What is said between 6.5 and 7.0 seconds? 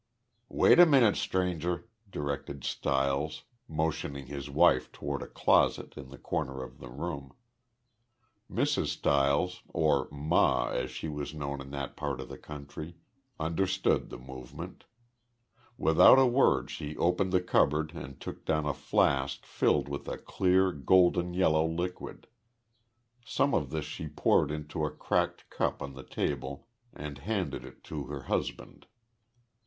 of the